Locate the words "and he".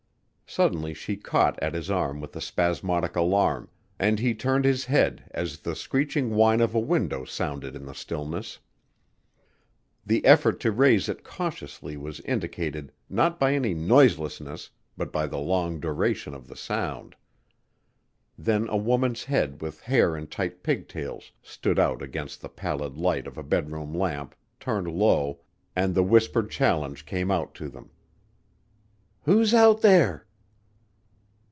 3.97-4.35